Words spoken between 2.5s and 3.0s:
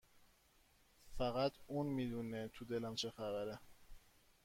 دلم